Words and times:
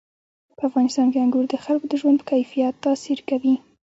په 0.57 0.63
افغانستان 0.69 1.07
کې 1.11 1.21
انګور 1.23 1.45
د 1.49 1.55
خلکو 1.65 1.85
د 1.89 1.93
ژوند 2.01 2.17
په 2.19 2.25
کیفیت 2.31 2.73
تاثیر 2.85 3.19
کوي. 3.29 3.55